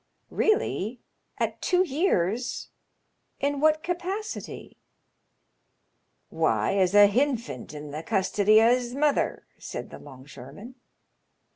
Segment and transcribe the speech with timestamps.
[0.35, 0.99] "Keally!
[1.37, 2.69] at two years.
[3.39, 4.69] In what capacity?"
[6.33, 10.73] *^ Why, as a hinfant in the custody o' his mother," said the 'longshoreman.